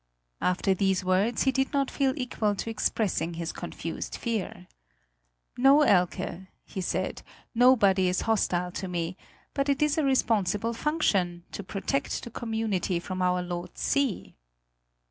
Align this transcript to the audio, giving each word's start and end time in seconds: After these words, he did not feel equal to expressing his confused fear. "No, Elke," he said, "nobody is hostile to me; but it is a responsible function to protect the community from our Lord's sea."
After 0.41 0.73
these 0.73 1.05
words, 1.05 1.43
he 1.43 1.51
did 1.51 1.73
not 1.73 1.91
feel 1.91 2.11
equal 2.17 2.55
to 2.55 2.71
expressing 2.71 3.35
his 3.35 3.51
confused 3.53 4.15
fear. 4.15 4.65
"No, 5.57 5.83
Elke," 5.83 6.47
he 6.65 6.81
said, 6.81 7.21
"nobody 7.53 8.07
is 8.09 8.21
hostile 8.21 8.71
to 8.71 8.87
me; 8.87 9.15
but 9.53 9.69
it 9.69 9.83
is 9.83 9.99
a 9.99 10.03
responsible 10.03 10.73
function 10.73 11.43
to 11.51 11.61
protect 11.61 12.23
the 12.23 12.31
community 12.31 12.99
from 12.99 13.21
our 13.21 13.43
Lord's 13.43 13.81
sea." 13.81 14.33